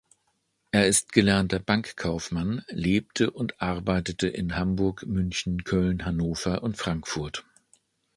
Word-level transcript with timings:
Er 0.71 0.87
ist 0.87 1.11
gelernter 1.11 1.59
Bankkaufmann, 1.59 2.63
lebte 2.69 3.29
und 3.29 3.61
arbeitete 3.61 4.27
in 4.27 4.55
Hamburg, 4.57 5.05
München, 5.05 5.63
Köln, 5.63 6.05
Hannover 6.05 6.63
und 6.63 6.75
Frankfurt. 6.75 7.45